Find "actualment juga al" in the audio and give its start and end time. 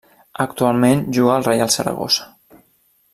0.45-1.45